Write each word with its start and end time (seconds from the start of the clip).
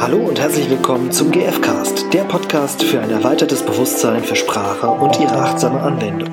Hallo 0.00 0.16
und 0.16 0.40
herzlich 0.40 0.70
willkommen 0.70 1.12
zum 1.12 1.30
GFcast, 1.30 2.10
der 2.14 2.24
Podcast 2.24 2.82
für 2.82 3.02
ein 3.02 3.10
erweitertes 3.10 3.62
Bewusstsein 3.62 4.24
für 4.24 4.34
Sprache 4.34 4.88
und 4.88 5.20
ihre 5.20 5.36
achtsame 5.36 5.78
Anwendung. 5.78 6.30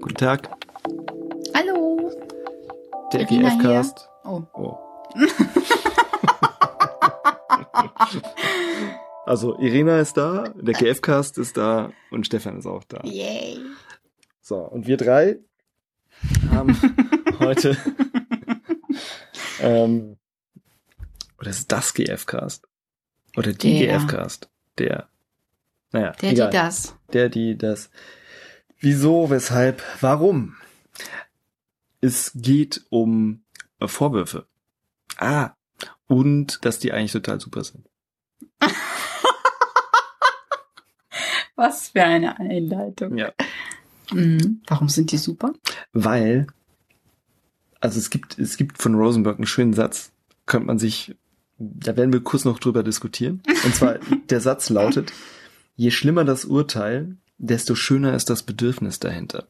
Guten 0.00 0.14
Tag, 0.14 0.48
Hallo. 1.54 2.10
der 3.12 3.24
GFcast. 3.26 4.08
Oh. 4.24 4.40
Oh. 4.54 4.78
also 9.28 9.58
Irina 9.58 10.00
ist 10.00 10.16
da, 10.16 10.48
der 10.56 10.74
GFcast 10.74 11.38
ist 11.38 11.56
da 11.56 11.92
und 12.10 12.26
Stefan 12.26 12.58
ist 12.58 12.66
auch 12.66 12.84
da. 12.84 13.02
Yay. 13.04 13.58
So, 14.40 14.56
und 14.56 14.86
wir 14.86 14.96
drei 14.96 15.38
haben 16.50 16.76
heute 17.38 17.76
ähm, 19.60 20.16
oder 21.38 21.50
ist 21.50 21.70
das 21.70 21.94
GFcast? 21.94 22.66
Oder 23.36 23.52
die. 23.52 23.86
GFcast? 23.86 24.48
Der. 24.78 25.08
Naja, 25.92 26.12
Der, 26.20 26.32
egal. 26.32 26.50
die, 26.50 26.56
das. 26.56 26.96
Der, 27.12 27.28
die, 27.28 27.56
das. 27.56 27.90
Wieso, 28.80 29.30
weshalb, 29.30 29.82
warum? 30.00 30.56
Es 32.00 32.32
geht 32.34 32.84
um 32.90 33.42
äh, 33.80 33.88
Vorwürfe. 33.88 34.46
Ah, 35.16 35.52
und 36.06 36.64
dass 36.64 36.78
die 36.78 36.92
eigentlich 36.92 37.12
total 37.12 37.40
super 37.40 37.64
sind. 37.64 37.88
Was 41.58 41.88
für 41.88 42.04
eine 42.04 42.38
Einleitung. 42.38 43.18
Ja. 43.18 43.32
Mhm. 44.12 44.60
Warum 44.68 44.88
sind 44.88 45.10
die 45.10 45.16
super? 45.16 45.52
Weil, 45.92 46.46
also 47.80 47.98
es 47.98 48.10
gibt, 48.10 48.38
es 48.38 48.56
gibt 48.56 48.80
von 48.80 48.94
Rosenberg 48.94 49.38
einen 49.38 49.46
schönen 49.46 49.72
Satz, 49.72 50.12
könnte 50.46 50.68
man 50.68 50.78
sich, 50.78 51.16
da 51.58 51.96
werden 51.96 52.12
wir 52.12 52.20
kurz 52.20 52.44
noch 52.44 52.60
drüber 52.60 52.84
diskutieren. 52.84 53.42
Und 53.64 53.74
zwar, 53.74 53.98
der 54.30 54.40
Satz 54.40 54.70
lautet, 54.70 55.12
je 55.74 55.90
schlimmer 55.90 56.24
das 56.24 56.44
Urteil, 56.44 57.16
desto 57.38 57.74
schöner 57.74 58.14
ist 58.14 58.30
das 58.30 58.44
Bedürfnis 58.44 59.00
dahinter. 59.00 59.48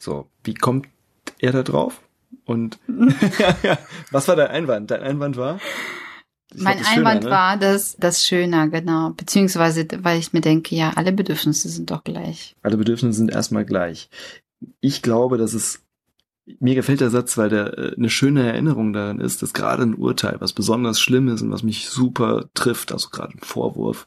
So, 0.00 0.28
wie 0.42 0.54
kommt 0.54 0.88
er 1.38 1.52
da 1.52 1.62
drauf? 1.62 2.00
Und 2.44 2.80
was 4.10 4.26
war 4.26 4.34
dein 4.34 4.48
Einwand? 4.48 4.90
Dein 4.90 5.02
Einwand 5.02 5.36
war? 5.36 5.60
Ich 6.52 6.62
mein 6.62 6.76
glaub, 6.76 6.80
ist 6.82 6.94
schöner, 6.94 7.08
Einwand 7.08 7.24
ne? 7.24 7.30
war, 7.30 7.56
dass 7.56 7.96
das 7.96 8.26
schöner, 8.26 8.68
genau. 8.68 9.10
Beziehungsweise, 9.10 9.86
weil 10.02 10.18
ich 10.18 10.32
mir 10.32 10.40
denke, 10.40 10.74
ja, 10.74 10.92
alle 10.94 11.12
Bedürfnisse 11.12 11.68
sind 11.68 11.90
doch 11.90 12.04
gleich. 12.04 12.54
Alle 12.62 12.76
Bedürfnisse 12.76 13.18
sind 13.18 13.30
erstmal 13.30 13.64
gleich. 13.64 14.08
Ich 14.80 15.02
glaube, 15.02 15.38
dass 15.38 15.54
es 15.54 15.84
mir 16.60 16.74
gefällt 16.74 17.00
der 17.00 17.10
Satz, 17.10 17.36
weil 17.38 17.48
der 17.48 17.78
äh, 17.78 17.94
eine 17.96 18.10
schöne 18.10 18.46
Erinnerung 18.46 18.92
daran 18.92 19.20
ist, 19.20 19.42
dass 19.42 19.52
gerade 19.52 19.82
ein 19.82 19.94
Urteil, 19.94 20.40
was 20.40 20.52
besonders 20.52 21.00
schlimm 21.00 21.28
ist 21.28 21.42
und 21.42 21.50
was 21.50 21.62
mich 21.62 21.88
super 21.88 22.48
trifft, 22.54 22.92
also 22.92 23.08
gerade 23.08 23.34
ein 23.34 23.40
Vorwurf, 23.40 24.06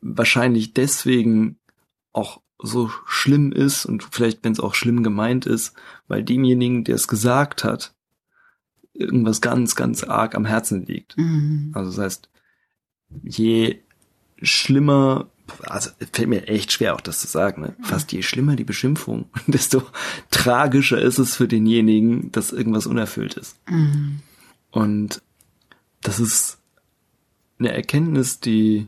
wahrscheinlich 0.00 0.74
deswegen 0.74 1.56
auch 2.12 2.40
so 2.58 2.90
schlimm 3.06 3.52
ist 3.52 3.86
und 3.86 4.04
vielleicht, 4.04 4.44
wenn 4.44 4.52
es 4.52 4.60
auch 4.60 4.74
schlimm 4.74 5.02
gemeint 5.02 5.46
ist, 5.46 5.74
weil 6.08 6.22
demjenigen, 6.22 6.84
der 6.84 6.94
es 6.96 7.08
gesagt 7.08 7.64
hat, 7.64 7.94
irgendwas 8.94 9.40
ganz, 9.40 9.76
ganz 9.76 10.04
arg 10.04 10.34
am 10.34 10.44
Herzen 10.44 10.86
liegt. 10.86 11.16
Mhm. 11.18 11.72
Also 11.74 11.90
das 11.90 11.98
heißt, 11.98 12.28
je 13.22 13.80
schlimmer, 14.42 15.28
also 15.62 15.90
es 15.98 16.08
fällt 16.12 16.28
mir 16.28 16.48
echt 16.48 16.72
schwer 16.72 16.94
auch 16.94 17.00
das 17.00 17.20
zu 17.20 17.26
sagen, 17.26 17.62
ne? 17.62 17.76
fast 17.82 18.12
je 18.12 18.22
schlimmer 18.22 18.56
die 18.56 18.64
Beschimpfung, 18.64 19.26
desto 19.46 19.82
tragischer 20.30 21.00
ist 21.00 21.18
es 21.18 21.36
für 21.36 21.48
denjenigen, 21.48 22.32
dass 22.32 22.52
irgendwas 22.52 22.86
unerfüllt 22.86 23.34
ist. 23.34 23.56
Mhm. 23.68 24.20
Und 24.70 25.22
das 26.02 26.20
ist 26.20 26.58
eine 27.58 27.72
Erkenntnis, 27.72 28.40
die 28.40 28.86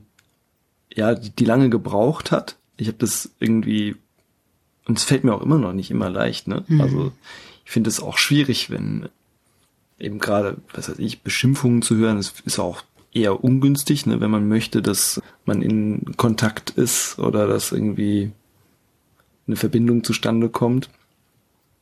ja, 0.95 1.15
die, 1.15 1.31
die 1.31 1.45
lange 1.45 1.69
gebraucht 1.69 2.33
hat. 2.33 2.57
Ich 2.77 2.89
habe 2.89 2.99
das 2.99 3.31
irgendwie 3.39 3.97
und 4.87 4.99
es 4.99 5.05
fällt 5.05 5.25
mir 5.25 5.35
auch 5.35 5.43
immer 5.43 5.59
noch 5.59 5.73
nicht 5.73 5.91
immer 5.91 6.09
leicht, 6.09 6.49
ne? 6.49 6.65
Mhm. 6.67 6.81
Also 6.81 7.13
ich 7.65 7.71
finde 7.71 7.91
es 7.91 8.01
auch 8.01 8.19
schwierig, 8.19 8.71
wenn 8.71 9.09
eben 9.99 10.19
gerade, 10.19 10.59
was 10.73 10.89
weiß 10.89 10.99
ich, 10.99 11.23
Beschimpfungen 11.23 11.83
zu 11.83 11.97
hören, 11.97 12.17
das 12.17 12.35
ist 12.45 12.59
auch 12.59 12.83
eher 13.13 13.43
ungünstig, 13.43 14.07
ne, 14.07 14.21
wenn 14.21 14.31
man 14.31 14.49
möchte, 14.49 14.83
dass 14.83 15.23
man 15.45 15.63
in 15.63 16.17
Kontakt 16.17 16.71
ist 16.71 17.19
oder 17.19 17.47
dass 17.47 17.73
irgendwie 17.73 18.33
eine 19.47 19.57
Verbindung 19.57 20.05
zustande 20.05 20.49
kommt. 20.49 20.91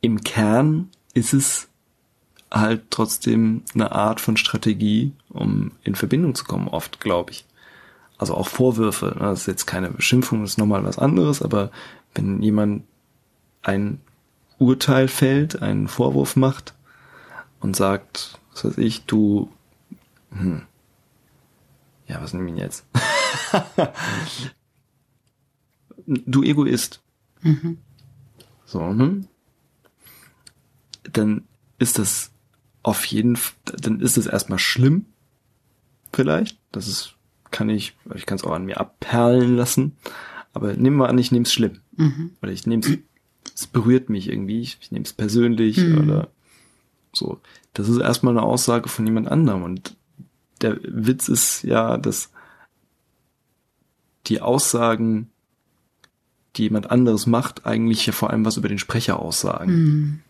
Im 0.01 0.23
Kern 0.23 0.91
ist 1.13 1.33
es 1.33 1.69
halt 2.53 2.83
trotzdem 2.91 3.63
eine 3.75 3.93
Art 3.93 4.21
von 4.21 4.37
Strategie, 4.37 5.13
um 5.31 5.73
in 5.83 5.97
Verbindung 5.97 6.35
zu 6.35 6.45
kommen, 6.45 6.69
oft, 6.69 7.01
glaube 7.01 7.33
ich. 7.33 7.45
Also 8.17 8.35
auch 8.35 8.47
Vorwürfe, 8.47 9.07
ne, 9.07 9.27
das 9.27 9.41
ist 9.41 9.47
jetzt 9.47 9.67
keine 9.67 9.91
Beschimpfung, 9.91 10.43
das 10.43 10.51
ist 10.51 10.59
nochmal 10.59 10.85
was 10.85 10.99
anderes, 10.99 11.43
aber 11.43 11.73
wenn 12.15 12.43
jemand 12.43 12.85
ein 13.63 14.01
Urteil 14.59 15.09
fällt, 15.09 15.63
einen 15.63 15.89
Vorwurf 15.89 16.37
macht 16.37 16.74
und 17.65 17.75
sagt, 17.75 18.39
was 18.53 18.67
weiß 18.67 18.77
ich, 18.77 19.07
du, 19.07 19.51
hm, 20.33 20.67
ja, 22.07 22.21
was 22.21 22.35
nehme 22.35 22.51
ich 22.51 22.57
denn 22.57 22.63
jetzt? 22.63 22.85
du 26.07 26.43
Egoist. 26.43 27.01
Mhm. 27.41 27.79
So, 28.67 28.81
hm? 28.81 29.29
Dann 31.11 31.45
ist 31.79 31.99
das 31.99 32.33
auf 32.83 33.07
jeden 33.07 33.37
Fall, 33.37 33.55
dann 33.81 34.01
ist 34.01 34.19
es 34.19 34.27
erstmal 34.27 34.59
schlimm. 34.59 35.07
Vielleicht. 36.13 36.59
Das 36.71 36.87
ist, 36.87 37.15
kann 37.51 37.71
ich, 37.71 37.97
ich 38.15 38.27
kann 38.27 38.37
es 38.37 38.45
auch 38.45 38.53
an 38.53 38.67
mir 38.67 38.79
abperlen 38.79 39.57
lassen. 39.57 39.97
Aber 40.53 40.75
nehmen 40.75 40.99
wir 40.99 41.09
an, 41.09 41.17
ich 41.17 41.33
nehme 41.33 41.47
es 41.47 41.53
schlimm. 41.55 41.81
Mhm. 41.97 42.33
Oder 42.43 42.53
ich 42.53 42.67
nehme 42.67 42.83
es, 42.83 42.99
es 43.55 43.67
berührt 43.67 44.11
mich 44.11 44.29
irgendwie, 44.29 44.61
ich, 44.61 44.77
ich 44.83 44.93
nehme 44.93 45.07
es 45.07 45.15
persönlich 45.15 45.79
Mhm. 45.79 45.99
oder 45.99 46.29
so. 47.17 47.41
Das 47.73 47.89
ist 47.89 47.99
erstmal 47.99 48.37
eine 48.37 48.47
Aussage 48.47 48.89
von 48.89 49.07
jemand 49.07 49.29
anderem. 49.29 49.63
Und 49.63 49.97
der 50.61 50.79
Witz 50.83 51.29
ist 51.29 51.63
ja, 51.63 51.97
dass 51.97 52.31
die 54.27 54.41
Aussagen, 54.41 55.31
die 56.57 56.65
jemand 56.65 56.91
anderes 56.91 57.27
macht, 57.27 57.67
eigentlich 57.67 58.07
ja 58.07 58.13
vor 58.13 58.31
allem 58.31 58.45
was 58.45 58.57
über 58.57 58.69
den 58.69 58.79
Sprecher 58.79 59.19
aussagen. 59.19 59.73
Mhm. 59.73 60.21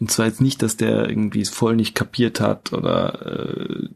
Und 0.00 0.10
zwar 0.10 0.26
jetzt 0.26 0.40
nicht, 0.40 0.62
dass 0.62 0.76
der 0.76 1.08
irgendwie 1.08 1.42
es 1.42 1.50
voll 1.50 1.76
nicht 1.76 1.94
kapiert 1.94 2.40
hat 2.40 2.72
oder 2.72 3.24
äh, 3.24 3.88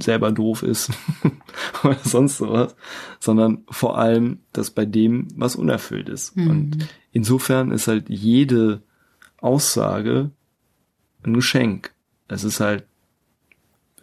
selber 0.00 0.32
doof 0.32 0.62
ist 0.62 0.90
oder 1.84 1.98
sonst 2.02 2.38
sowas, 2.38 2.74
sondern 3.18 3.64
vor 3.68 3.98
allem, 3.98 4.38
dass 4.52 4.70
bei 4.70 4.86
dem 4.86 5.28
was 5.36 5.56
unerfüllt 5.56 6.08
ist. 6.08 6.36
Mhm. 6.36 6.50
Und 6.50 6.88
insofern 7.12 7.70
ist 7.70 7.86
halt 7.86 8.08
jede 8.08 8.82
Aussage 9.40 10.30
ein 11.22 11.34
Geschenk. 11.34 11.92
Es 12.28 12.44
ist 12.44 12.60
halt 12.60 12.84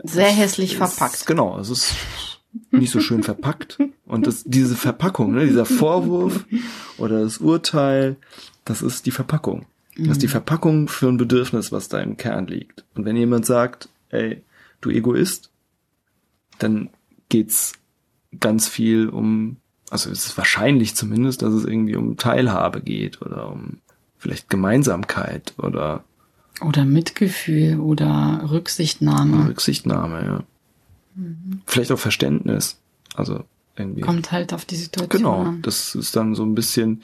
Sehr 0.03 0.29
hässlich 0.29 0.73
es- 0.73 0.77
verpackt. 0.77 1.25
Genau, 1.25 1.57
es 1.59 1.69
ist 1.69 1.95
nicht 2.71 2.91
so 2.91 2.99
schön 2.99 3.23
verpackt. 3.23 3.77
Und 4.05 4.27
das, 4.27 4.43
diese 4.45 4.75
Verpackung, 4.75 5.33
ne, 5.33 5.45
dieser 5.45 5.65
Vorwurf 5.65 6.45
oder 6.97 7.21
das 7.23 7.37
Urteil, 7.39 8.15
das 8.65 8.81
ist 8.81 9.05
die 9.05 9.11
Verpackung. 9.11 9.65
Das 9.97 10.09
ist 10.09 10.21
die 10.21 10.27
Verpackung 10.27 10.87
für 10.89 11.07
ein 11.07 11.17
Bedürfnis, 11.17 11.71
was 11.71 11.87
da 11.89 11.99
im 11.99 12.17
Kern 12.17 12.45
liegt. 12.47 12.85
Und 12.95 13.05
wenn 13.05 13.15
jemand 13.15 13.45
sagt, 13.47 13.89
ey, 14.09 14.43
du 14.81 14.89
Egoist, 14.91 15.49
dann 16.59 16.89
geht's 17.29 17.73
ganz 18.39 18.67
viel 18.67 19.09
um, 19.09 19.57
also 19.89 20.11
es 20.11 20.25
ist 20.27 20.37
wahrscheinlich 20.37 20.95
zumindest, 20.95 21.41
dass 21.41 21.53
es 21.53 21.65
irgendwie 21.65 21.95
um 21.95 22.15
Teilhabe 22.17 22.81
geht 22.81 23.21
oder 23.21 23.49
um 23.51 23.79
vielleicht 24.17 24.49
Gemeinsamkeit 24.49 25.53
oder 25.57 26.03
Oder 26.61 26.85
Mitgefühl 26.85 27.79
oder 27.79 28.47
Rücksichtnahme. 28.49 29.47
Rücksichtnahme, 29.49 30.25
ja. 30.25 30.43
Vielleicht 31.65 31.91
auch 31.91 31.99
Verständnis. 31.99 32.79
Also 33.15 33.43
irgendwie. 33.75 34.01
Kommt 34.01 34.31
halt 34.31 34.53
auf 34.53 34.65
die 34.65 34.75
Situation 34.75 35.09
Genau, 35.09 35.41
an. 35.43 35.61
das 35.61 35.95
ist 35.95 36.15
dann 36.15 36.35
so 36.35 36.43
ein 36.43 36.55
bisschen 36.55 37.03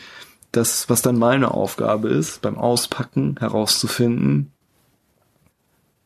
das, 0.52 0.90
was 0.90 1.02
dann 1.02 1.18
meine 1.18 1.52
Aufgabe 1.52 2.10
ist, 2.10 2.42
beim 2.42 2.58
Auspacken 2.58 3.38
herauszufinden, 3.40 4.52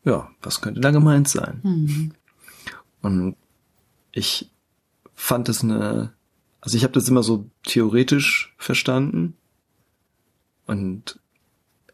ja, 0.05 0.29
was 0.41 0.61
könnte 0.61 0.79
da 0.79 0.91
gemeint 0.91 1.27
sein? 1.27 1.59
Mhm. 1.63 2.11
Und 3.01 3.35
ich 4.13 4.49
fand 5.13 5.49
es 5.49 5.63
eine, 5.63 6.13
also 6.61 6.77
ich 6.77 6.83
habe 6.83 6.93
das 6.93 7.09
immer 7.09 7.23
so 7.23 7.49
theoretisch 7.63 8.53
verstanden 8.57 9.35
und 10.65 11.19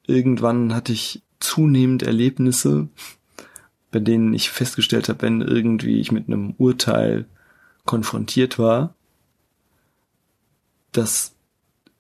irgendwann 0.06 0.75
hatte 0.75 0.94
ich 0.94 1.23
zunehmend 1.44 2.04
Erlebnisse, 2.04 2.88
bei 3.92 4.00
denen 4.00 4.34
ich 4.34 4.50
festgestellt 4.50 5.10
habe, 5.10 5.22
wenn 5.22 5.42
irgendwie 5.42 6.00
ich 6.00 6.12
mit 6.12 6.28
einem 6.28 6.56
Urteil 6.57 7.25
konfrontiert 7.86 8.57
war, 8.57 8.95
dass 10.94 11.36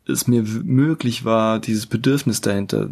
es 0.07 0.27
mir 0.27 0.43
möglich 0.43 1.25
war, 1.25 1.59
dieses 1.59 1.85
Bedürfnis 1.85 2.41
dahinter 2.41 2.89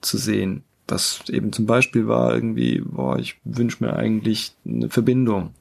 zu 0.00 0.18
sehen. 0.18 0.64
Was 0.86 1.22
eben 1.28 1.52
zum 1.52 1.64
Beispiel 1.64 2.06
war 2.06 2.34
irgendwie, 2.34 2.80
boah, 2.80 3.18
ich 3.18 3.36
wünsche 3.44 3.82
mir 3.82 3.94
eigentlich 3.96 4.52
eine 4.66 4.90
Verbindung 4.90 5.54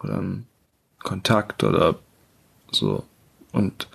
oder 0.00 0.18
einen 0.18 0.46
Kontakt 1.00 1.64
oder 1.64 1.98
so. 2.70 3.04
Und 3.52 3.88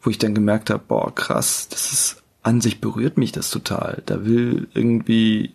wo 0.00 0.08
ich 0.08 0.18
dann 0.18 0.34
gemerkt 0.34 0.70
habe, 0.70 0.82
boah, 0.86 1.14
krass, 1.14 1.68
das 1.68 1.92
ist 1.92 2.21
an 2.42 2.60
sich 2.60 2.80
berührt 2.80 3.18
mich 3.18 3.32
das 3.32 3.50
total. 3.50 4.02
Da 4.06 4.24
will 4.24 4.68
irgendwie 4.74 5.54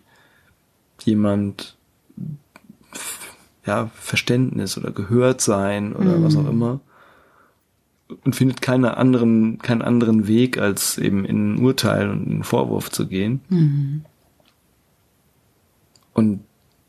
jemand 1.02 1.76
ja, 3.66 3.90
Verständnis 3.94 4.78
oder 4.78 4.90
gehört 4.90 5.40
sein 5.40 5.94
oder 5.94 6.22
was 6.22 6.36
auch 6.36 6.48
immer. 6.48 6.80
Und 8.24 8.34
findet 8.34 8.62
keine 8.62 8.96
anderen, 8.96 9.58
keinen 9.58 9.82
anderen 9.82 10.26
Weg, 10.26 10.56
als 10.56 10.96
eben 10.96 11.26
in 11.26 11.54
ein 11.54 11.58
Urteil 11.62 12.08
und 12.08 12.26
in 12.26 12.32
einen 12.32 12.44
Vorwurf 12.44 12.90
zu 12.90 13.06
gehen. 13.06 13.40
Und 16.14 16.40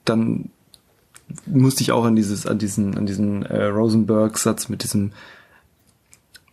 dann 0.05 0.49
musste 1.45 1.83
ich 1.83 1.91
auch 1.91 2.05
an 2.05 2.15
dieses, 2.15 2.47
an 2.47 2.57
diesen, 2.57 2.97
an 2.97 3.05
diesen 3.05 3.43
äh, 3.43 3.65
Rosenberg-Satz 3.65 4.69
mit 4.69 4.83
diesem, 4.83 5.11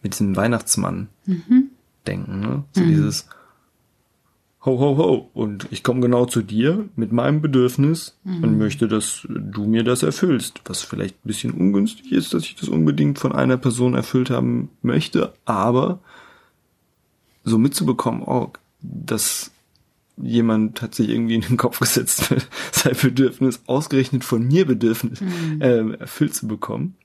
mit 0.03 0.15
diesem 0.15 0.35
Weihnachtsmann 0.35 1.09
denken, 2.06 2.41
ne? 2.41 2.64
So 2.73 2.85
dieses 2.85 3.26
Ho, 4.67 4.81
ho, 4.81 4.97
ho. 4.97 5.31
Und 5.32 5.69
ich 5.70 5.85
komme 5.85 6.00
genau 6.00 6.26
zu 6.26 6.43
dir 6.43 6.88
mit 6.97 7.12
meinem 7.12 7.41
Bedürfnis 7.41 8.19
und 8.25 8.58
möchte, 8.58 8.88
dass 8.88 9.25
du 9.29 9.64
mir 9.64 9.85
das 9.85 10.03
erfüllst. 10.03 10.61
Was 10.64 10.82
vielleicht 10.82 11.14
ein 11.14 11.29
bisschen 11.29 11.53
ungünstig 11.53 12.11
ist, 12.11 12.35
dass 12.35 12.43
ich 12.43 12.56
das 12.56 12.69
unbedingt 12.69 13.20
von 13.20 13.32
einer 13.32 13.58
Person 13.58 13.94
erfüllt 13.94 14.29
haben 14.29 14.70
möchte, 14.82 15.32
aber 15.44 16.00
so 17.44 17.58
mitzubekommen, 17.58 18.23
oh, 18.23 18.50
dass 18.82 19.52
jemand 20.17 20.82
hat 20.82 20.97
sich 20.97 21.11
irgendwie 21.11 21.37
in 21.37 21.43
den 21.43 21.56
Kopf 21.59 21.79
gesetzt, 21.79 22.35
sein 22.73 22.97
Bedürfnis 23.00 23.61
ausgerechnet 23.67 24.25
von 24.25 24.49
mir 24.49 24.67
Bedürfnis 24.67 25.20
äh, 25.61 25.93
erfüllt 25.93 26.35
zu 26.35 26.49
bekommen, 26.49 26.97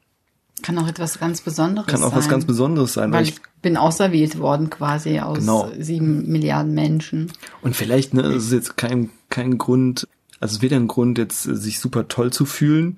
Kann 0.61 0.77
auch 0.77 0.87
etwas 0.87 1.19
ganz 1.19 1.41
Besonderes 1.41 1.87
kann 1.87 2.03
auch 2.03 2.09
sein. 2.09 2.17
was 2.17 2.29
ganz 2.29 2.45
Besonderes 2.45 2.93
sein. 2.93 3.11
Weil 3.11 3.23
ich 3.23 3.35
bin 3.61 3.77
auserwählt 3.77 4.39
worden 4.39 4.69
quasi 4.69 5.19
aus 5.19 5.39
Genau. 5.39 5.69
sieben 5.79 6.27
Milliarden 6.31 6.73
Menschen. 6.73 7.31
Und 7.61 7.75
vielleicht, 7.75 8.13
ne, 8.13 8.21
es 8.23 8.45
ist 8.45 8.53
jetzt 8.53 8.77
kein, 8.77 9.09
kein 9.29 9.57
Grund, 9.57 10.07
also 10.39 10.55
es 10.57 10.61
weder 10.61 10.77
ein 10.77 10.87
Grund, 10.87 11.17
jetzt 11.17 11.43
sich 11.43 11.79
super 11.79 12.07
toll 12.07 12.31
zu 12.33 12.45
fühlen 12.45 12.97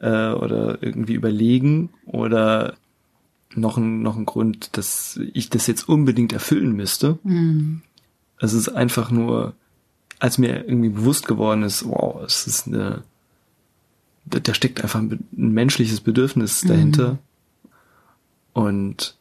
äh, 0.00 0.30
oder 0.32 0.82
irgendwie 0.82 1.14
überlegen 1.14 1.90
oder 2.06 2.74
noch 3.54 3.76
ein, 3.76 4.02
noch 4.02 4.16
ein 4.16 4.24
Grund, 4.24 4.76
dass 4.76 5.20
ich 5.34 5.50
das 5.50 5.66
jetzt 5.66 5.88
unbedingt 5.88 6.32
erfüllen 6.32 6.72
müsste. 6.72 7.18
Es 8.40 8.52
ist 8.54 8.70
einfach 8.70 9.10
nur, 9.10 9.54
als 10.18 10.38
mir 10.38 10.64
irgendwie 10.66 10.88
bewusst 10.88 11.26
geworden 11.28 11.62
ist, 11.62 11.84
wow, 11.86 12.22
es 12.24 12.46
ist 12.46 12.66
eine, 12.66 13.02
da, 14.24 14.40
da 14.40 14.54
steckt 14.54 14.82
einfach 14.82 15.00
ein, 15.00 15.26
ein 15.36 15.52
menschliches 15.52 16.00
Bedürfnis 16.00 16.60
dahinter. 16.62 17.18
Und, 18.52 19.16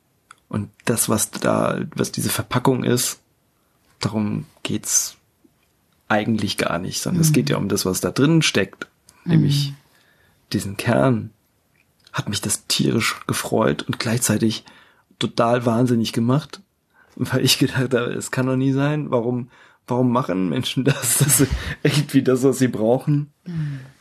und 0.50 0.69
das, 0.86 1.09
was 1.09 1.31
da, 1.31 1.80
was 1.95 2.12
diese 2.12 2.30
Verpackung 2.30 2.83
ist, 2.83 3.19
darum 4.00 4.45
geht's 4.63 5.18
eigentlich 6.07 6.57
gar 6.57 6.80
nicht, 6.80 7.01
sondern 7.01 7.21
es 7.21 7.31
geht 7.31 7.50
ja 7.50 7.57
um 7.57 7.69
das, 7.69 7.86
was 7.86 8.01
da 8.01 8.12
drin 8.12 8.42
steckt, 8.42 8.88
nämlich 9.24 9.74
diesen 10.51 10.75
Kern. 10.75 11.31
Hat 12.12 12.27
mich 12.27 12.42
das 12.42 12.68
tierisch 12.68 13.21
gefreut 13.27 13.83
und 13.83 14.00
gleichzeitig 14.00 14.65
total 15.19 15.65
wahnsinnig 15.65 16.12
gemacht, 16.12 16.62
weil 17.15 17.45
ich 17.45 17.57
gedacht 17.57 17.94
habe, 17.94 18.13
es 18.13 18.31
kann 18.31 18.48
doch 18.48 18.57
nie 18.57 18.74
sein, 18.74 19.09
warum, 19.12 19.50
warum 19.91 20.11
machen 20.11 20.49
Menschen 20.49 20.83
das, 20.83 21.17
dass 21.19 21.38
sie 21.38 21.47
irgendwie 21.83 22.23
das, 22.23 22.43
was 22.43 22.57
sie 22.57 22.67
brauchen, 22.67 23.31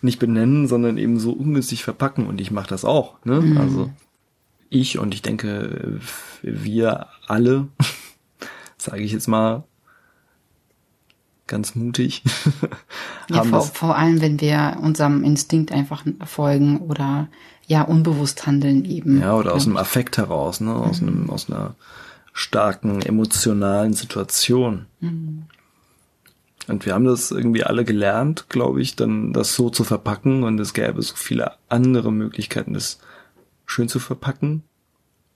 nicht 0.00 0.18
benennen, 0.18 0.66
sondern 0.66 0.96
eben 0.96 1.20
so 1.20 1.32
ungünstig 1.32 1.84
verpacken? 1.84 2.26
Und 2.26 2.40
ich 2.40 2.50
mache 2.50 2.68
das 2.68 2.84
auch, 2.84 3.22
ne? 3.24 3.56
Also 3.58 3.90
ich 4.70 4.98
und 4.98 5.12
ich 5.12 5.20
denke, 5.20 6.00
wir 6.42 7.08
alle, 7.26 7.68
sage 8.78 9.02
ich 9.02 9.12
jetzt 9.12 9.28
mal, 9.28 9.64
ganz 11.46 11.74
mutig, 11.74 12.22
Ja, 13.30 13.44
vor, 13.44 13.58
das, 13.60 13.70
vor 13.70 13.96
allem, 13.96 14.20
wenn 14.20 14.40
wir 14.40 14.78
unserem 14.82 15.22
Instinkt 15.22 15.72
einfach 15.72 16.04
folgen 16.24 16.78
oder 16.78 17.28
ja 17.66 17.82
unbewusst 17.82 18.46
handeln 18.46 18.84
eben. 18.84 19.20
ja, 19.20 19.36
oder 19.36 19.54
aus 19.54 19.66
einem 19.66 19.76
Affekt 19.76 20.18
heraus, 20.18 20.60
ne, 20.60 20.74
aus 20.74 21.00
einem, 21.00 21.30
aus 21.30 21.48
einer 21.48 21.74
starken 22.32 23.02
emotionalen 23.02 23.92
Situation. 23.92 24.86
Und 26.68 26.86
wir 26.86 26.94
haben 26.94 27.04
das 27.04 27.30
irgendwie 27.30 27.64
alle 27.64 27.84
gelernt, 27.84 28.46
glaube 28.48 28.80
ich, 28.82 28.96
dann 28.96 29.32
das 29.32 29.54
so 29.54 29.70
zu 29.70 29.84
verpacken 29.84 30.44
und 30.44 30.58
es 30.60 30.74
gäbe 30.74 31.02
so 31.02 31.14
viele 31.16 31.52
andere 31.68 32.12
Möglichkeiten, 32.12 32.74
das 32.74 33.00
schön 33.66 33.88
zu 33.88 33.98
verpacken. 33.98 34.62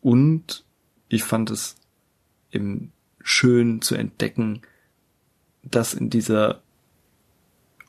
Und 0.01 0.65
ich 1.09 1.25
fand 1.25 1.51
es 1.51 1.77
eben 2.53 2.93
schön 3.23 3.81
zu 3.81 3.95
entdecken, 3.95 4.63
dass 5.63 5.95
in 5.95 6.11
dieser 6.11 6.61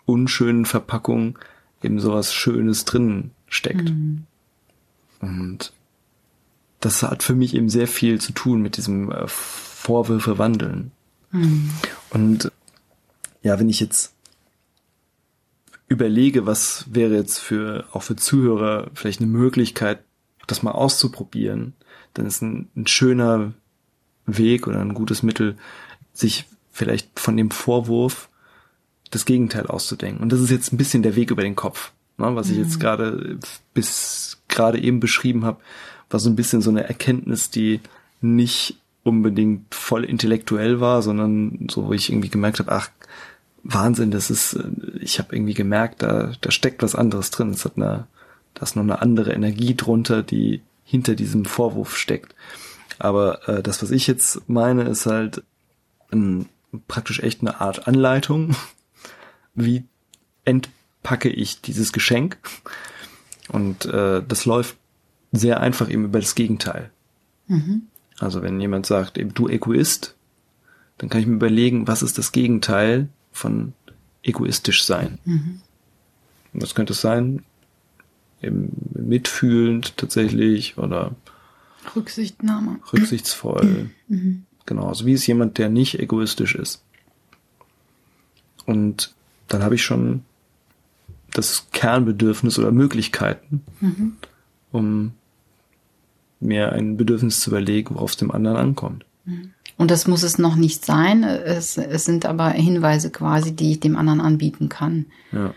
unschönen 0.05 0.65
Verpackung 0.65 1.37
eben 1.83 1.99
sowas 1.99 2.33
Schönes 2.33 2.85
drin 2.85 3.31
steckt. 3.47 3.91
Und 5.19 5.73
das 6.79 7.03
hat 7.03 7.23
für 7.23 7.35
mich 7.35 7.53
eben 7.53 7.69
sehr 7.69 7.87
viel 7.87 8.21
zu 8.21 8.31
tun 8.31 8.61
mit 8.61 8.77
diesem 8.77 9.11
äh, 9.11 9.27
Vorwürfe 9.27 10.37
wandeln. 10.37 10.91
Und 12.11 12.51
ja, 13.45 13.59
wenn 13.59 13.69
ich 13.69 13.79
jetzt 13.79 14.15
überlege, 15.87 16.47
was 16.47 16.85
wäre 16.89 17.13
jetzt 17.13 17.37
für 17.37 17.85
auch 17.93 18.01
für 18.01 18.15
Zuhörer 18.15 18.89
vielleicht 18.95 19.21
eine 19.21 19.29
Möglichkeit, 19.29 19.99
das 20.47 20.63
mal 20.63 20.71
auszuprobieren, 20.71 21.73
dann 22.15 22.25
ist 22.25 22.41
ein, 22.41 22.69
ein 22.75 22.87
schöner 22.87 23.53
Weg 24.25 24.65
oder 24.65 24.81
ein 24.81 24.95
gutes 24.95 25.21
Mittel, 25.21 25.57
sich 26.11 26.45
vielleicht 26.71 27.19
von 27.19 27.37
dem 27.37 27.51
Vorwurf 27.51 28.29
das 29.11 29.25
Gegenteil 29.25 29.67
auszudenken. 29.67 30.23
Und 30.23 30.31
das 30.31 30.39
ist 30.39 30.49
jetzt 30.49 30.73
ein 30.73 30.77
bisschen 30.77 31.03
der 31.03 31.15
Weg 31.15 31.29
über 31.29 31.43
den 31.43 31.55
Kopf, 31.55 31.91
ne, 32.17 32.35
was 32.35 32.49
ich 32.49 32.57
jetzt 32.57 32.79
gerade 32.79 33.37
bis 33.75 34.41
gerade 34.47 34.81
eben 34.81 34.99
beschrieben 34.99 35.45
habe, 35.45 35.61
war 36.09 36.19
so 36.19 36.31
ein 36.31 36.35
bisschen 36.35 36.63
so 36.63 36.71
eine 36.71 36.87
Erkenntnis, 36.87 37.51
die 37.51 37.79
nicht 38.21 38.79
unbedingt 39.03 39.75
voll 39.75 40.03
intellektuell 40.03 40.79
war, 40.79 41.03
sondern 41.03 41.67
so, 41.69 41.85
wo 41.85 41.93
ich 41.93 42.09
irgendwie 42.09 42.29
gemerkt 42.29 42.57
habe, 42.57 42.71
ach, 42.71 42.89
Wahnsinn, 43.65 44.11
das 44.11 44.29
ist, 44.29 44.53
äh, 44.53 44.69
ich 44.99 45.19
habe 45.19 45.35
irgendwie 45.35 45.55
gemerkt, 45.55 46.03
da, 46.03 46.33
da 46.39 46.51
steckt 46.51 46.83
was 46.83 46.95
anderes 46.95 47.31
drin. 47.31 47.49
Es 47.49 47.65
hat 47.65 47.73
eine, 47.75 48.07
da 48.53 48.63
ist 48.63 48.75
noch 48.75 48.83
eine 48.83 49.01
andere 49.01 49.33
Energie 49.33 49.75
drunter, 49.75 50.23
die 50.23 50.61
hinter 50.83 51.15
diesem 51.15 51.45
Vorwurf 51.45 51.97
steckt. 51.97 52.35
Aber 52.99 53.49
äh, 53.49 53.63
das, 53.63 53.81
was 53.81 53.91
ich 53.91 54.07
jetzt 54.07 54.47
meine, 54.47 54.83
ist 54.83 55.07
halt 55.07 55.43
ein, 56.11 56.47
praktisch 56.87 57.19
echt 57.19 57.41
eine 57.41 57.59
Art 57.59 57.87
Anleitung. 57.87 58.55
Wie 59.55 59.83
entpacke 60.45 61.29
ich 61.29 61.61
dieses 61.61 61.91
Geschenk? 61.91 62.37
Und 63.49 63.85
äh, 63.85 64.21
das 64.25 64.45
läuft 64.45 64.77
sehr 65.31 65.59
einfach 65.59 65.89
eben 65.89 66.05
über 66.05 66.19
das 66.19 66.35
Gegenteil. 66.35 66.91
Also 68.19 68.43
wenn 68.43 68.61
jemand 68.61 68.85
sagt, 68.85 69.17
eben 69.17 69.33
du 69.33 69.49
Egoist, 69.49 70.15
dann 70.97 71.09
kann 71.09 71.21
ich 71.21 71.27
mir 71.27 71.35
überlegen, 71.35 71.87
was 71.87 72.03
ist 72.03 72.17
das 72.17 72.31
Gegenteil 72.31 73.09
von 73.35 73.73
egoistisch 74.23 74.83
sein? 74.85 75.19
Und 75.25 76.61
was 76.61 76.73
könnte 76.73 76.93
es 76.93 77.01
sein? 77.01 77.43
Eben 78.41 78.69
mitfühlend 78.93 79.97
tatsächlich 79.97 80.77
oder 80.77 81.15
Rücksichtnahme. 81.95 82.79
rücksichtsvoll. 82.91 83.89
Genau, 84.65 84.87
also 84.87 85.05
wie 85.05 85.13
ist 85.13 85.27
jemand, 85.27 85.57
der 85.57 85.69
nicht 85.69 85.99
egoistisch 85.99 86.55
ist. 86.55 86.81
Und 88.65 89.13
dann 89.47 89.61
habe 89.61 89.75
ich 89.75 89.83
schon 89.83 90.23
das 91.31 91.67
Kernbedürfnis 91.71 92.57
oder 92.57 92.71
Möglichkeiten, 92.71 93.61
um 94.71 95.11
mir 96.39 96.71
ein 96.71 96.97
Bedürfnis 96.97 97.41
zu 97.41 97.49
überlegen, 97.51 97.95
worauf 97.95 98.11
es 98.11 98.17
dem 98.17 98.31
anderen 98.31 98.57
ankommt. 98.57 99.05
Und 99.77 99.91
das 99.91 100.07
muss 100.07 100.23
es 100.23 100.37
noch 100.37 100.55
nicht 100.55 100.85
sein. 100.85 101.23
Es, 101.23 101.77
es 101.77 102.05
sind 102.05 102.25
aber 102.25 102.49
Hinweise 102.49 103.09
quasi, 103.09 103.53
die 103.53 103.71
ich 103.73 103.79
dem 103.81 103.97
anderen 103.97 104.21
anbieten 104.21 104.69
kann. 104.69 105.05
Ja. 105.31 105.53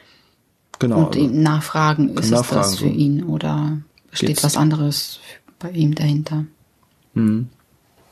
Genau. 0.80 1.06
Und 1.06 1.16
ihm 1.16 1.42
nachfragen, 1.42 2.16
ist 2.16 2.30
nachfragen, 2.30 2.60
es 2.62 2.70
das 2.72 2.78
für 2.80 2.88
ihn 2.88 3.24
oder 3.24 3.78
steht 4.12 4.28
Geht's- 4.30 4.44
was 4.44 4.56
anderes 4.56 5.20
bei 5.58 5.70
ihm 5.70 5.94
dahinter? 5.94 6.44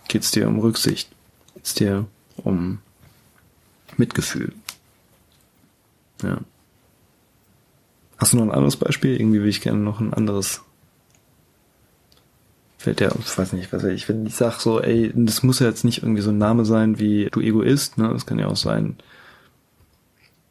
geht 0.09 0.23
es 0.23 0.33
dir 0.33 0.49
um 0.49 0.59
Rücksicht? 0.59 1.09
Geht 1.55 1.65
es 1.65 1.75
dir 1.75 2.07
um 2.39 2.79
Mitgefühl? 3.97 4.53
Ja. 6.25 6.39
Hast 8.19 8.33
du 8.33 8.37
noch 8.39 8.45
ein 8.45 8.51
anderes 8.51 8.77
Beispiel? 8.77 9.15
Irgendwie 9.21 9.41
will 9.43 9.49
ich 9.49 9.61
gerne 9.61 9.79
noch 9.79 10.01
ein 10.01 10.13
anderes 10.13 10.63
fällt 12.79 13.01
der, 13.01 13.15
ich 13.19 13.39
weiß 13.39 13.53
nicht, 13.53 13.73
was 13.73 13.85
ich, 13.85 14.09
wenn 14.09 14.27
ich 14.27 14.35
sag 14.35 14.61
so, 14.61 14.81
ey, 14.81 15.13
das 15.15 15.43
muss 15.43 15.61
ja 15.61 15.67
jetzt 15.67 15.85
nicht 15.85 16.03
irgendwie 16.03 16.23
so 16.23 16.31
ein 16.31 16.39
Name 16.39 16.65
sein 16.65 16.99
wie 16.99 17.29
du 17.31 17.41
Egoist, 17.41 17.99
ne? 17.99 18.09
Das 18.13 18.27
kann 18.27 18.39
ja 18.39 18.49
auch 18.49 18.57
sein, 18.57 18.97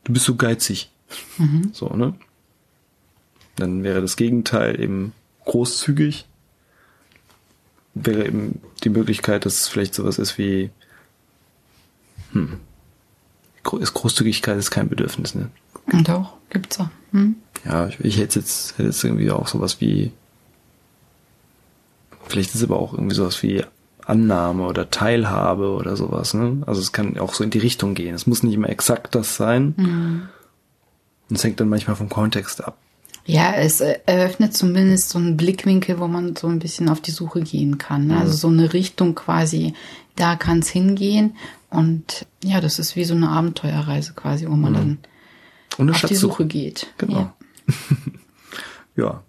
du 0.03 0.13
bist 0.13 0.25
so 0.25 0.35
geizig. 0.35 0.91
Mhm. 1.37 1.69
So, 1.73 1.89
ne? 1.89 2.15
Dann 3.55 3.83
wäre 3.83 4.01
das 4.01 4.17
Gegenteil 4.17 4.79
eben 4.79 5.13
großzügig. 5.45 6.25
Wäre 7.93 8.25
eben 8.25 8.59
die 8.83 8.89
Möglichkeit, 8.89 9.45
dass 9.45 9.61
es 9.61 9.67
vielleicht 9.67 9.93
sowas 9.93 10.19
ist 10.19 10.37
wie, 10.37 10.69
hm, 12.33 12.59
ist 13.79 13.93
Großzügigkeit 13.93 14.57
ist 14.57 14.71
kein 14.71 14.89
Bedürfnis, 14.89 15.35
ne? 15.35 15.49
Doch, 16.03 16.33
gibt's 16.49 16.79
auch. 16.79 16.89
Hm? 17.11 17.35
Ja, 17.63 17.87
ich, 17.87 17.99
ich 18.01 18.17
hätte 18.17 18.39
jetzt, 18.39 18.73
hätte 18.73 18.89
jetzt 18.89 19.03
irgendwie 19.03 19.31
auch 19.31 19.47
sowas 19.47 19.79
wie, 19.79 20.11
vielleicht 22.27 22.49
ist 22.49 22.55
es 22.55 22.63
aber 22.63 22.79
auch 22.79 22.93
irgendwie 22.93 23.15
sowas 23.15 23.41
wie 23.43 23.63
Annahme 24.05 24.63
oder 24.63 24.89
Teilhabe 24.89 25.71
oder 25.71 25.95
sowas, 25.95 26.33
ne? 26.33 26.61
Also 26.65 26.81
es 26.81 26.91
kann 26.91 27.17
auch 27.17 27.33
so 27.33 27.43
in 27.43 27.49
die 27.49 27.59
Richtung 27.59 27.95
gehen. 27.95 28.13
Es 28.13 28.27
muss 28.27 28.43
nicht 28.43 28.53
immer 28.53 28.69
exakt 28.69 29.15
das 29.15 29.35
sein. 29.35 29.73
Mhm. 29.77 30.29
Und 31.29 31.35
es 31.35 31.43
hängt 31.43 31.59
dann 31.59 31.69
manchmal 31.69 31.95
vom 31.95 32.09
Kontext 32.09 32.63
ab. 32.63 32.77
Ja, 33.25 33.53
es 33.53 33.81
eröffnet 33.81 34.55
zumindest 34.55 35.09
so 35.09 35.17
einen 35.17 35.35
Blickwinkel, 35.35 35.99
wo 35.99 36.07
man 36.07 36.35
so 36.35 36.47
ein 36.47 36.59
bisschen 36.59 36.89
auf 36.89 37.01
die 37.01 37.11
Suche 37.11 37.41
gehen 37.41 37.79
kann. 37.79 38.05
Ne? 38.05 38.13
Mhm. 38.13 38.19
Also 38.19 38.33
so 38.33 38.47
eine 38.49 38.73
Richtung 38.73 39.15
quasi, 39.15 39.73
da 40.15 40.35
kann 40.35 40.59
es 40.59 40.69
hingehen. 40.69 41.35
Und 41.71 42.27
ja, 42.43 42.61
das 42.61 42.77
ist 42.77 42.95
wie 42.95 43.03
so 43.03 43.15
eine 43.15 43.29
Abenteuerreise 43.29 44.13
quasi, 44.13 44.47
wo 44.47 44.55
man 44.55 44.73
mhm. 44.73 44.97
dann 45.77 45.89
auf 45.89 46.01
die 46.03 46.15
Suche 46.15 46.45
geht. 46.45 46.87
Genau. 46.99 47.17
Ja. 47.17 47.35
ja. 48.95 49.23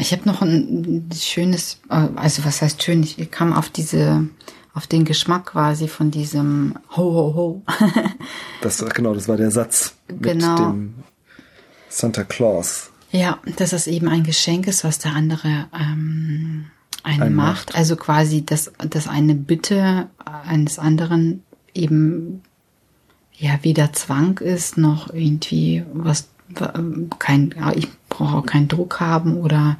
Ich 0.00 0.12
habe 0.12 0.22
noch 0.24 0.42
ein 0.42 1.08
schönes, 1.14 1.80
äh, 1.88 2.08
also 2.16 2.44
was 2.44 2.62
heißt 2.62 2.82
schön, 2.82 3.02
ich 3.02 3.30
kam 3.30 3.52
auf 3.52 3.68
diese, 3.68 4.26
auf 4.74 4.86
den 4.86 5.04
Geschmack 5.04 5.46
quasi 5.46 5.88
von 5.88 6.10
diesem 6.10 6.74
Ho 6.96 7.02
Ho 7.02 7.34
Ho. 7.34 7.62
das 8.62 8.84
genau, 8.94 9.14
das 9.14 9.28
war 9.28 9.36
der 9.36 9.50
Satz 9.50 9.94
genau. 10.08 10.50
mit 10.52 10.58
dem 10.60 10.94
Santa 11.88 12.24
Claus. 12.24 12.90
Ja, 13.12 13.38
dass 13.56 13.72
es 13.72 13.86
eben 13.86 14.08
ein 14.08 14.22
Geschenk 14.22 14.68
ist, 14.68 14.84
was 14.84 14.98
der 14.98 15.14
andere 15.14 15.66
ähm, 15.74 16.66
eine 17.02 17.24
ein 17.24 17.34
macht. 17.34 17.68
macht. 17.68 17.74
Also 17.74 17.96
quasi, 17.96 18.44
dass, 18.44 18.72
dass 18.78 19.08
eine 19.08 19.34
Bitte 19.34 20.08
eines 20.24 20.78
anderen 20.78 21.42
eben 21.74 22.42
ja 23.36 23.58
weder 23.62 23.92
Zwang 23.92 24.38
ist, 24.38 24.76
noch 24.78 25.12
irgendwie 25.12 25.84
was 25.92 26.28
kein, 27.18 27.54
ich 27.76 27.88
brauche 28.20 28.36
auch 28.36 28.46
keinen 28.46 28.68
Druck 28.68 29.00
haben 29.00 29.36
oder 29.36 29.78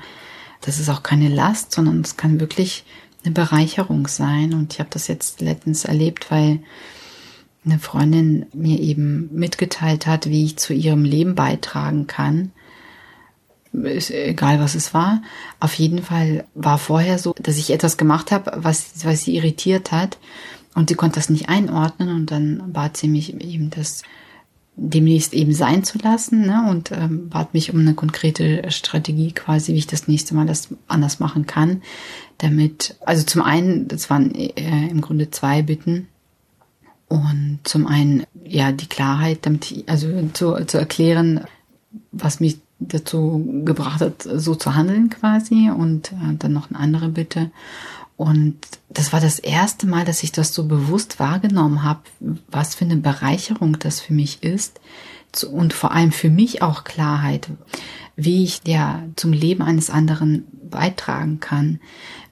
das 0.62 0.78
ist 0.78 0.88
auch 0.88 1.02
keine 1.02 1.28
Last, 1.28 1.73
sondern 1.73 2.00
es 2.00 2.16
kann 2.16 2.40
wirklich 2.40 2.85
eine 3.25 3.32
Bereicherung 3.32 4.06
sein. 4.09 4.54
Und 4.54 4.73
ich 4.73 4.80
habe 4.80 4.90
das 4.90 5.09
jetzt 5.09 5.40
letztens 5.40 5.85
erlebt, 5.85 6.30
weil 6.30 6.61
eine 7.64 7.78
Freundin 7.78 8.47
mir 8.54 8.80
eben 8.80 9.28
mitgeteilt 9.32 10.06
hat, 10.06 10.26
wie 10.26 10.44
ich 10.44 10.56
zu 10.56 10.73
ihrem 10.73 11.04
Leben 11.04 11.35
beitragen 11.35 12.06
kann. 12.06 12.52
Ist 13.73 14.11
egal, 14.11 14.59
was 14.59 14.75
es 14.75 14.94
war. 14.94 15.23
Auf 15.61 15.75
jeden 15.75 16.02
Fall 16.02 16.44
war 16.54 16.78
vorher 16.78 17.18
so, 17.18 17.35
dass 17.38 17.59
ich 17.59 17.70
etwas 17.70 17.97
gemacht 17.97 18.32
habe, 18.32 18.52
was, 18.56 19.04
was 19.04 19.23
sie 19.23 19.37
irritiert 19.37 19.92
hat. 19.92 20.18
Und 20.75 20.88
sie 20.88 20.94
konnte 20.94 21.16
das 21.16 21.30
nicht 21.30 21.49
einordnen. 21.49 22.09
Und 22.09 22.30
dann 22.30 22.73
bat 22.73 22.97
sie 22.97 23.09
mich 23.09 23.35
eben, 23.40 23.70
das 23.70 24.02
demnächst 24.82 25.34
eben 25.34 25.52
sein 25.52 25.84
zu 25.84 25.99
lassen 25.99 26.46
ne? 26.46 26.66
und 26.70 26.90
ähm, 26.90 27.28
bat 27.28 27.52
mich 27.52 27.72
um 27.72 27.80
eine 27.80 27.94
konkrete 27.94 28.70
Strategie 28.70 29.32
quasi, 29.32 29.75
wie 29.75 29.78
ich 29.78 29.87
das 29.87 30.08
nächste 30.08 30.34
Mal 30.34 30.46
das 30.46 30.68
anders 30.88 31.20
machen 31.20 31.46
kann, 31.46 31.82
damit, 32.38 32.96
also 33.04 33.25
zum 33.25 33.42
einen, 33.42 33.88
das 33.88 34.08
waren 34.08 34.34
äh, 34.34 34.88
im 34.88 35.02
Grunde 35.02 35.30
zwei 35.30 35.62
Bitten, 35.62 36.08
und 37.10 37.58
zum 37.64 37.88
einen, 37.88 38.22
ja, 38.44 38.70
die 38.70 38.87
Klarheit, 38.87 39.40
damit, 39.42 39.82
also 39.88 40.06
zu, 40.32 40.64
zu 40.64 40.78
erklären, 40.78 41.40
was 42.12 42.38
mich 42.38 42.60
dazu 42.78 43.62
gebracht 43.64 44.00
hat, 44.00 44.22
so 44.22 44.54
zu 44.54 44.76
handeln 44.76 45.10
quasi. 45.10 45.70
Und 45.70 46.12
äh, 46.12 46.37
dann 46.38 46.52
noch 46.52 46.70
eine 46.70 46.78
andere 46.78 47.08
Bitte. 47.08 47.50
Und 48.21 48.59
das 48.91 49.15
war 49.15 49.21
das 49.23 49.39
erste 49.39 49.87
Mal, 49.87 50.05
dass 50.05 50.23
ich 50.23 50.31
das 50.31 50.53
so 50.53 50.65
bewusst 50.65 51.19
wahrgenommen 51.19 51.83
habe, 51.83 52.00
was 52.50 52.75
für 52.75 52.85
eine 52.85 52.97
Bereicherung 52.97 53.79
das 53.79 54.03
für 54.03 54.12
mich 54.12 54.43
ist. 54.43 54.79
Und 55.50 55.73
vor 55.73 55.93
allem 55.93 56.12
für 56.12 56.29
mich 56.29 56.61
auch 56.61 56.85
Klarheit, 56.85 57.49
wie 58.17 58.45
ich 58.45 58.61
ja 58.67 59.03
zum 59.17 59.33
Leben 59.33 59.62
eines 59.62 59.89
anderen 59.89 60.45
beitragen 60.69 61.41
kann. 61.41 61.81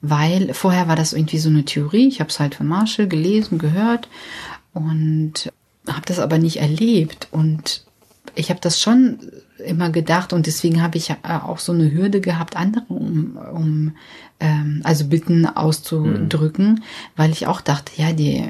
Weil 0.03 0.53
vorher 0.53 0.89
war 0.89 0.97
das 0.97 1.15
irgendwie 1.15 1.39
so 1.39 1.49
eine 1.49 1.65
Theorie. 1.65 2.07
Ich 2.07 2.21
habe 2.21 2.29
es 2.29 2.39
halt 2.39 2.57
von 2.57 2.67
Marshall 2.67 3.09
gelesen, 3.09 3.59
gehört 3.59 4.11
und 4.75 5.51
habe 5.87 6.03
das 6.05 6.19
aber 6.19 6.37
nicht 6.37 6.61
erlebt 6.61 7.29
und 7.31 7.87
ich 8.35 8.51
habe 8.51 8.61
das 8.61 8.81
schon 8.81 9.19
immer 9.65 9.91
gedacht 9.91 10.33
und 10.33 10.47
deswegen 10.47 10.83
habe 10.83 10.99
ich 10.99 11.13
auch 11.23 11.59
so 11.59 11.73
eine 11.73 11.93
Hürde 11.93 12.21
gehabt, 12.21 12.57
andere 12.57 12.85
um, 12.89 13.37
um 13.37 13.93
ähm, 14.41 14.81
also 14.85 15.07
Bitten 15.07 15.47
auszudrücken, 15.47 16.67
mhm. 16.67 16.83
weil 17.17 17.31
ich 17.31 17.47
auch 17.47 17.61
dachte, 17.61 17.93
ja, 17.97 18.13
die 18.13 18.45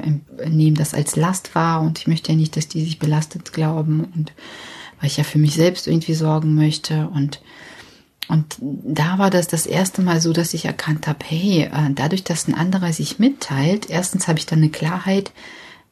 nehmen 0.47 0.75
das 0.75 0.93
als 0.93 1.15
Last 1.15 1.55
wahr 1.55 1.81
und 1.81 1.99
ich 1.99 2.07
möchte 2.07 2.31
ja 2.31 2.37
nicht, 2.37 2.55
dass 2.55 2.67
die 2.67 2.83
sich 2.83 2.99
belastet 2.99 3.53
glauben 3.53 4.07
und 4.15 4.33
weil 4.99 5.07
ich 5.07 5.17
ja 5.17 5.23
für 5.23 5.39
mich 5.39 5.55
selbst 5.55 5.87
irgendwie 5.87 6.13
sorgen 6.13 6.55
möchte 6.55 7.09
und 7.13 7.41
und 8.27 8.57
da 8.61 9.17
war 9.17 9.31
das 9.31 9.47
das 9.47 9.65
erste 9.65 10.03
Mal 10.03 10.21
so, 10.21 10.33
dass 10.33 10.53
ich 10.53 10.65
erkannt 10.65 11.07
habe, 11.07 11.17
hey, 11.25 11.63
äh, 11.63 11.89
dadurch, 11.95 12.23
dass 12.23 12.47
ein 12.47 12.53
anderer 12.53 12.93
sich 12.93 13.17
mitteilt, 13.17 13.89
erstens 13.89 14.27
habe 14.27 14.37
ich 14.37 14.45
dann 14.45 14.59
eine 14.59 14.69
Klarheit, 14.69 15.31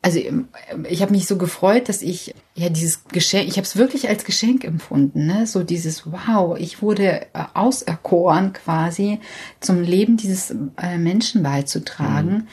also 0.07 0.19
ähm, 0.19 0.47
ich 0.89 1.01
habe 1.01 1.11
mich 1.11 1.27
so 1.27 1.37
gefreut, 1.37 1.89
dass 1.89 2.01
ich 2.01 2.33
ja 2.55 2.69
dieses 2.69 3.03
Geschenk, 3.09 3.49
ich 3.49 3.57
habe 3.57 3.63
es 3.63 3.75
wirklich 3.75 4.07
als 4.07 4.23
Geschenk 4.23 4.63
empfunden, 4.63 5.25
ne? 5.25 5.45
So 5.45 5.63
dieses 5.63 6.09
Wow, 6.09 6.57
ich 6.57 6.81
wurde 6.81 7.23
äh, 7.33 7.43
auserkoren 7.53 8.53
quasi 8.53 9.19
zum 9.59 9.81
Leben 9.81 10.15
dieses 10.15 10.55
äh, 10.81 10.97
Menschen 10.97 11.43
beizutragen 11.43 12.31
mhm. 12.31 12.47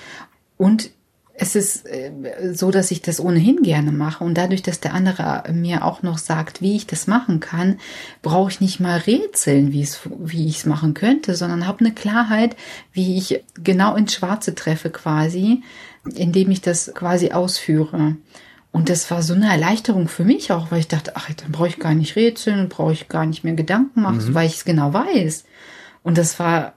und 0.57 0.91
es 1.37 1.55
ist 1.55 1.87
äh, 1.87 2.11
so, 2.55 2.73
dass 2.73 2.91
ich 2.91 3.03
das 3.03 3.21
ohnehin 3.21 3.63
gerne 3.63 3.93
mache 3.93 4.25
und 4.25 4.35
dadurch, 4.35 4.63
dass 4.63 4.81
der 4.81 4.93
andere 4.93 5.45
mir 5.53 5.85
auch 5.85 6.03
noch 6.03 6.19
sagt, 6.19 6.61
wie 6.61 6.75
ich 6.75 6.89
das 6.89 7.07
machen 7.07 7.39
kann, 7.39 7.79
brauche 8.23 8.51
ich 8.51 8.61
nicht 8.61 8.81
mal 8.81 8.99
rätseln, 8.99 9.71
wie 9.71 9.83
es 9.83 10.01
wie 10.19 10.49
ich 10.49 10.59
es 10.59 10.67
machen 10.67 10.95
könnte, 10.95 11.37
sondern 11.37 11.69
habe 11.69 11.81
eine 11.81 11.95
Klarheit, 11.95 12.57
wie 12.93 13.17
ich 13.17 13.45
genau 13.55 13.95
ins 13.95 14.13
Schwarze 14.15 14.57
treffe 14.57 14.91
quasi 14.91 15.63
indem 16.15 16.51
ich 16.51 16.61
das 16.61 16.93
quasi 16.95 17.33
ausführe. 17.33 18.17
Und 18.73 18.89
das 18.89 19.11
war 19.11 19.23
so 19.23 19.35
eine 19.35 19.51
Erleichterung 19.51 20.09
für 20.09 20.25
mich 20.25 20.51
auch, 20.51 20.71
weil 20.71 20.81
ich 20.81 20.89
dachte, 20.89 21.13
ach, 21.15 21.33
dann 21.33 21.53
brauche 21.53 21.69
ich 21.69 21.79
gar 21.79 21.95
nicht 21.95 22.17
rätseln, 22.17 22.69
brauche 22.69 22.93
ich 22.93 23.09
gar 23.09 23.25
nicht 23.25 23.45
mehr 23.45 23.55
Gedanken 23.55 24.03
machen, 24.03 24.31
mhm. 24.31 24.35
weil 24.35 24.47
ich 24.47 24.57
es 24.57 24.65
genau 24.65 24.93
weiß. 24.93 25.45
Und 26.03 26.19
das 26.19 26.39
war 26.41 26.75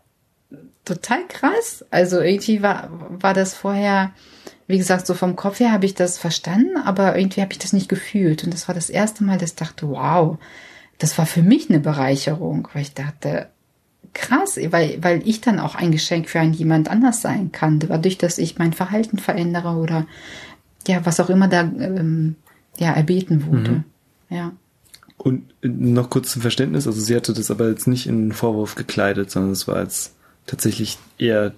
total 0.86 1.28
krass. 1.28 1.84
Also 1.90 2.22
irgendwie 2.22 2.62
war, 2.62 2.90
war 3.10 3.34
das 3.34 3.56
vorher, 3.56 4.12
wie 4.68 4.78
gesagt, 4.78 5.08
so 5.08 5.14
vom 5.14 5.36
Kopf 5.36 5.60
her 5.60 5.72
habe 5.72 5.86
ich 5.86 5.96
das 5.96 6.18
verstanden, 6.18 6.78
aber 6.78 7.18
irgendwie 7.18 7.42
habe 7.42 7.52
ich 7.52 7.60
das 7.60 7.74
nicht 7.74 7.90
gefühlt. 7.90 8.44
Und 8.44 8.54
das 8.54 8.68
war 8.68 8.76
das 8.76 8.90
erste 8.90 9.24
Mal, 9.24 9.38
dass 9.38 9.52
ich 9.52 9.56
dachte, 9.56 9.90
wow, 9.90 10.38
das 11.00 11.18
war 11.18 11.26
für 11.26 11.42
mich 11.42 11.70
eine 11.70 11.80
Bereicherung, 11.80 12.68
weil 12.74 12.84
ich 12.84 12.94
dachte, 12.94 13.50
krass, 14.18 14.58
weil, 14.72 14.98
weil 15.02 15.22
ich 15.26 15.42
dann 15.42 15.60
auch 15.60 15.76
ein 15.76 15.92
Geschenk 15.92 16.28
für 16.28 16.40
einen 16.40 16.54
jemand 16.54 16.90
anders 16.90 17.22
sein 17.22 17.52
kann, 17.52 17.80
dadurch, 17.80 18.18
dass 18.18 18.38
ich 18.38 18.58
mein 18.58 18.74
Verhalten 18.74 19.20
verändere 19.20 19.78
oder 19.78 20.06
ja, 20.88 21.06
was 21.06 21.20
auch 21.20 21.30
immer 21.30 21.48
da 21.48 21.62
ähm, 21.62 22.36
ja, 22.78 22.94
erbeten 22.94 23.46
wurde. 23.46 23.72
Mhm. 23.72 23.84
Ja. 24.30 24.52
Und 25.18 25.44
noch 25.62 26.10
kurz 26.10 26.32
zum 26.32 26.42
Verständnis, 26.42 26.88
also 26.88 27.00
sie 27.00 27.16
hatte 27.16 27.34
das 27.34 27.52
aber 27.52 27.70
jetzt 27.70 27.88
nicht 27.88 28.08
in 28.08 28.16
einen 28.16 28.32
Vorwurf 28.34 28.76
gekleidet, 28.76 29.32
sondern 29.32 29.52
es 29.52 29.68
war 29.68 29.82
jetzt 29.82 30.14
tatsächlich 30.46 30.98
eher 31.18 31.54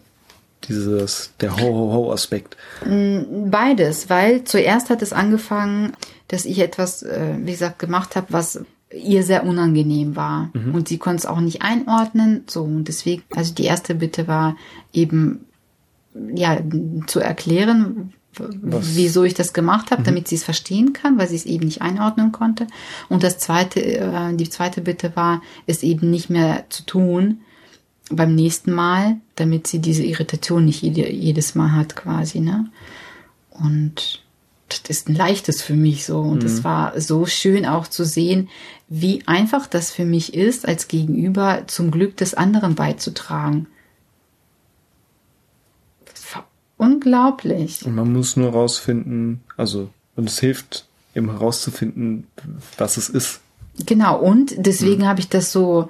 dieses, 0.67 1.31
der 1.39 1.55
Ho-Ho-Ho-Aspekt. 1.55 2.57
Mm, 2.85 3.49
beides, 3.49 4.09
weil 4.09 4.43
zuerst 4.43 4.89
hat 4.89 5.01
es 5.01 5.13
angefangen, 5.13 5.93
dass 6.27 6.45
ich 6.45 6.59
etwas, 6.59 7.03
äh, 7.03 7.35
wie 7.39 7.51
gesagt, 7.51 7.79
gemacht 7.79 8.15
habe, 8.15 8.27
was 8.29 8.63
ihr 8.93 9.23
sehr 9.23 9.45
unangenehm 9.45 10.15
war. 10.15 10.49
Mhm. 10.53 10.73
Und 10.73 10.87
sie 10.87 10.97
konnte 10.97 11.17
es 11.17 11.25
auch 11.25 11.39
nicht 11.39 11.61
einordnen. 11.61 12.43
So, 12.47 12.63
und 12.63 12.87
deswegen, 12.87 13.23
also 13.35 13.53
die 13.53 13.65
erste 13.65 13.95
Bitte 13.95 14.27
war 14.27 14.55
eben, 14.93 15.45
ja, 16.33 16.59
zu 17.05 17.19
erklären, 17.19 18.13
Was? 18.37 18.95
wieso 18.95 19.23
ich 19.23 19.35
das 19.35 19.53
gemacht 19.53 19.91
habe, 19.91 20.01
mhm. 20.01 20.05
damit 20.05 20.27
sie 20.27 20.35
es 20.35 20.43
verstehen 20.43 20.93
kann, 20.93 21.17
weil 21.17 21.27
sie 21.27 21.35
es 21.35 21.45
eben 21.45 21.65
nicht 21.65 21.81
einordnen 21.81 22.31
konnte. 22.31 22.67
Und 23.09 23.23
das 23.23 23.37
zweite, 23.37 23.81
äh, 23.81 24.35
die 24.35 24.49
zweite 24.49 24.81
Bitte 24.81 25.15
war, 25.15 25.41
es 25.67 25.83
eben 25.83 26.09
nicht 26.09 26.29
mehr 26.29 26.65
zu 26.69 26.83
tun 26.83 27.41
beim 28.11 28.33
nächsten 28.33 28.71
Mal, 28.71 29.17
damit 29.35 29.67
sie 29.67 29.79
diese 29.79 30.03
Irritation 30.03 30.65
nicht 30.65 30.81
jede, 30.81 31.11
jedes 31.11 31.53
Mal 31.53 31.73
hat 31.73 31.95
quasi, 31.95 32.39
ne? 32.39 32.65
Und 33.51 34.23
das 34.69 34.89
ist 34.89 35.09
ein 35.09 35.15
leichtes 35.15 35.61
für 35.61 35.73
mich 35.73 36.05
so. 36.05 36.19
Und 36.19 36.43
es 36.43 36.63
war 36.63 36.99
so 36.99 37.25
schön 37.25 37.65
auch 37.65 37.87
zu 37.87 38.05
sehen, 38.05 38.49
wie 38.87 39.23
einfach 39.27 39.67
das 39.67 39.91
für 39.91 40.05
mich 40.05 40.33
ist, 40.33 40.67
als 40.67 40.87
Gegenüber 40.87 41.63
zum 41.67 41.91
Glück 41.91 42.17
des 42.17 42.33
anderen 42.33 42.75
beizutragen. 42.75 43.67
Das 46.05 46.35
war 46.35 46.47
unglaublich. 46.77 47.85
Und 47.85 47.95
man 47.95 48.11
muss 48.11 48.35
nur 48.35 48.51
rausfinden, 48.51 49.41
also, 49.57 49.89
und 50.15 50.29
es 50.29 50.39
hilft 50.39 50.87
eben 51.15 51.29
herauszufinden, 51.29 52.27
was 52.77 52.97
es 52.97 53.09
ist. 53.09 53.41
Genau, 53.85 54.19
und 54.19 54.53
deswegen 54.57 55.07
habe 55.07 55.19
ich 55.19 55.29
das 55.29 55.51
so, 55.51 55.87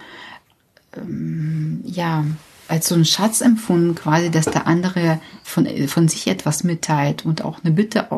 ähm, 0.96 1.82
ja, 1.86 2.26
als 2.68 2.88
so 2.88 2.96
einen 2.96 3.06
Schatz 3.06 3.42
empfunden, 3.42 3.96
quasi, 3.96 4.30
dass 4.30 4.46
der 4.46 4.68
andere 4.68 5.20
von, 5.44 5.66
von 5.88 6.08
sich 6.08 6.28
etwas 6.28 6.64
mitteilt 6.64 7.26
und 7.26 7.44
auch 7.44 7.64
eine 7.64 7.74
Bitte 7.74 8.12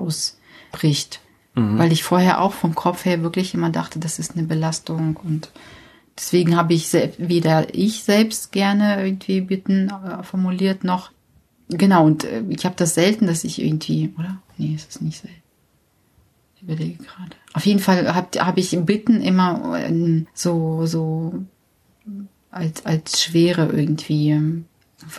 ausbricht. 0.71 1.19
Weil 1.53 1.91
ich 1.91 2.03
vorher 2.03 2.39
auch 2.39 2.53
vom 2.53 2.75
Kopf 2.75 3.03
her 3.03 3.23
wirklich 3.23 3.53
immer 3.53 3.69
dachte, 3.69 3.99
das 3.99 4.19
ist 4.19 4.37
eine 4.37 4.47
Belastung 4.47 5.17
und 5.21 5.49
deswegen 6.17 6.55
habe 6.55 6.73
ich 6.73 6.93
weder 7.17 7.75
ich 7.75 8.03
selbst 8.03 8.53
gerne 8.53 9.03
irgendwie 9.03 9.41
Bitten 9.41 9.89
äh, 9.89 10.23
formuliert 10.23 10.85
noch 10.85 11.11
genau 11.67 12.05
und 12.05 12.23
äh, 12.23 12.43
ich 12.47 12.63
habe 12.63 12.75
das 12.77 12.93
selten, 12.93 13.27
dass 13.27 13.43
ich 13.43 13.61
irgendwie 13.61 14.13
oder 14.17 14.37
nee, 14.57 14.73
es 14.75 14.85
ist 14.85 15.01
nicht 15.01 15.19
selten. 15.21 15.35
Ich 16.55 16.63
überlege 16.63 17.03
gerade. 17.03 17.35
Auf 17.53 17.65
jeden 17.65 17.81
Fall 17.81 18.15
habe 18.15 18.45
hab 18.45 18.57
ich 18.57 18.77
Bitten 18.85 19.21
immer 19.21 19.77
ähm, 19.77 20.27
so 20.33 20.85
so 20.85 21.33
als 22.49 22.85
als 22.85 23.21
Schwere 23.21 23.67
irgendwie, 23.73 24.39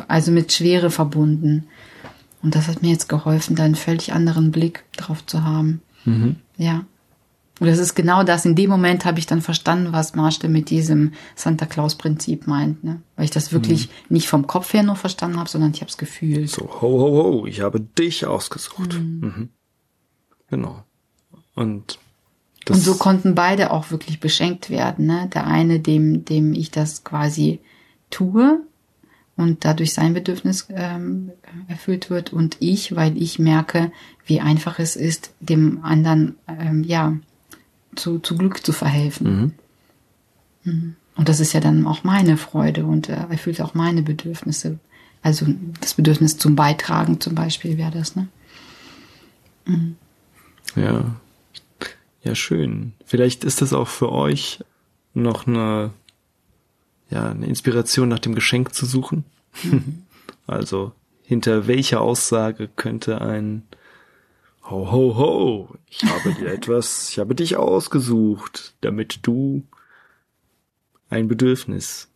also 0.08 0.32
mit 0.32 0.50
Schwere 0.50 0.90
verbunden. 0.90 1.66
Und 2.42 2.54
das 2.54 2.68
hat 2.68 2.82
mir 2.82 2.90
jetzt 2.90 3.08
geholfen, 3.08 3.56
da 3.56 3.64
einen 3.64 3.76
völlig 3.76 4.12
anderen 4.12 4.50
Blick 4.50 4.84
drauf 4.96 5.24
zu 5.24 5.44
haben. 5.44 5.80
Ja. 6.56 6.84
Und 7.60 7.68
das 7.68 7.78
ist 7.78 7.94
genau 7.94 8.24
das. 8.24 8.44
In 8.44 8.56
dem 8.56 8.70
Moment 8.70 9.04
habe 9.04 9.20
ich 9.20 9.26
dann 9.26 9.40
verstanden, 9.40 9.92
was 9.92 10.16
Marshall 10.16 10.50
mit 10.50 10.70
diesem 10.70 11.12
Santa 11.36 11.66
Claus-Prinzip 11.66 12.48
meint. 12.48 12.82
Ne? 12.82 13.00
Weil 13.14 13.26
ich 13.26 13.30
das 13.30 13.52
wirklich 13.52 13.88
nicht 14.08 14.26
vom 14.26 14.48
Kopf 14.48 14.72
her 14.72 14.82
nur 14.82 14.96
verstanden 14.96 15.38
habe, 15.38 15.48
sondern 15.48 15.70
ich 15.72 15.80
habe 15.80 15.90
es 15.90 15.96
gefühlt. 15.96 16.50
So, 16.50 16.62
ho, 16.62 16.80
ho, 16.80 17.22
ho, 17.22 17.46
ich 17.46 17.60
habe 17.60 17.78
dich 17.78 18.26
ausgesucht. 18.26 18.94
Mhm. 18.94 19.50
Genau. 20.50 20.82
Und 21.54 22.00
das, 22.64 22.78
Und 22.78 22.82
so 22.82 22.94
konnten 22.94 23.36
beide 23.36 23.70
auch 23.70 23.92
wirklich 23.92 24.18
beschenkt 24.18 24.68
werden. 24.70 25.06
Ne? 25.06 25.28
Der 25.32 25.46
eine, 25.46 25.78
dem, 25.78 26.24
dem 26.24 26.54
ich 26.54 26.72
das 26.72 27.04
quasi 27.04 27.60
tue 28.10 28.60
und 29.42 29.64
dadurch 29.64 29.92
sein 29.92 30.14
Bedürfnis 30.14 30.68
ähm, 30.70 31.30
erfüllt 31.68 32.10
wird 32.10 32.32
und 32.32 32.56
ich, 32.60 32.96
weil 32.96 33.20
ich 33.20 33.38
merke, 33.38 33.92
wie 34.26 34.40
einfach 34.40 34.78
es 34.78 34.96
ist, 34.96 35.32
dem 35.40 35.84
anderen 35.84 36.36
ähm, 36.48 36.82
ja 36.84 37.16
zu, 37.94 38.18
zu 38.18 38.36
Glück 38.36 38.64
zu 38.64 38.72
verhelfen. 38.72 39.54
Mhm. 40.64 40.96
Und 41.16 41.28
das 41.28 41.40
ist 41.40 41.52
ja 41.52 41.60
dann 41.60 41.86
auch 41.86 42.04
meine 42.04 42.36
Freude 42.36 42.86
und 42.86 43.08
äh, 43.08 43.26
erfüllt 43.28 43.60
auch 43.60 43.74
meine 43.74 44.02
Bedürfnisse. 44.02 44.78
Also 45.22 45.46
das 45.80 45.94
Bedürfnis 45.94 46.38
zum 46.38 46.56
Beitragen 46.56 47.20
zum 47.20 47.34
Beispiel 47.34 47.78
wäre 47.78 47.90
das, 47.90 48.16
ne? 48.16 48.28
Ja. 50.74 51.16
Ja, 52.24 52.34
schön. 52.34 52.92
Vielleicht 53.04 53.44
ist 53.44 53.62
das 53.62 53.72
auch 53.72 53.88
für 53.88 54.12
euch 54.12 54.60
noch 55.12 55.46
eine, 55.46 55.90
ja, 57.10 57.30
eine 57.30 57.46
Inspiration 57.46 58.08
nach 58.08 58.20
dem 58.20 58.34
Geschenk 58.34 58.74
zu 58.74 58.86
suchen. 58.86 59.24
also, 60.46 60.92
hinter 61.22 61.66
welcher 61.66 62.00
Aussage 62.00 62.68
könnte 62.68 63.20
ein 63.20 63.62
Ho, 64.64 64.90
ho, 64.92 65.16
ho, 65.16 65.74
ich 65.88 66.04
habe 66.04 66.32
dir 66.34 66.46
etwas, 66.52 67.10
ich 67.10 67.18
habe 67.18 67.34
dich 67.34 67.56
ausgesucht, 67.56 68.74
damit 68.80 69.20
du 69.26 69.66
ein 71.10 71.28
Bedürfnis 71.28 72.08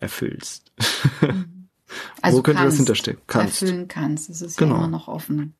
erfüllst. 0.00 0.72
Also 2.20 2.38
Wo 2.38 2.42
könnte 2.42 2.64
das 2.64 2.76
hinterstecken? 2.76 3.22
Kannst. 3.26 3.62
Erfüllen 3.62 3.88
kannst. 3.88 4.28
Es 4.28 4.42
ist 4.42 4.58
Genau. 4.58 4.74
ja 4.74 4.78
immer 4.80 4.88
noch 4.88 5.08
offen, 5.08 5.54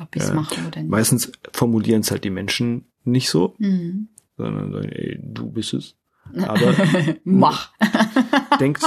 ob 0.00 0.14
ich 0.14 0.22
es 0.22 0.28
Ja. 0.28 0.34
mache 0.34 0.54
oder 0.68 0.80
nicht. 0.80 0.88
Meistens 0.88 1.32
formulieren 1.52 2.02
es 2.02 2.12
halt 2.12 2.22
die 2.22 2.30
Menschen 2.30 2.84
nicht 3.02 3.28
so, 3.28 3.56
Mhm. 3.58 4.06
sondern 4.36 4.70
sagen, 4.70 4.88
ey, 4.88 5.18
du 5.20 5.50
bist 5.50 5.74
es. 5.74 5.96
Aber 6.34 6.74
Mach. 7.24 7.72
denkt, 8.60 8.84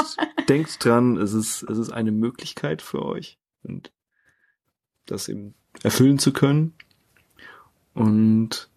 denkt 0.47 0.83
dran, 0.83 1.17
es 1.17 1.33
ist, 1.33 1.63
es 1.63 1.77
ist 1.77 1.91
eine 1.91 2.11
Möglichkeit 2.11 2.81
für 2.81 3.05
euch 3.05 3.37
und 3.63 3.91
das 5.05 5.27
eben 5.27 5.55
erfüllen 5.83 6.19
zu 6.19 6.33
können. 6.33 6.73
Und 7.93 8.69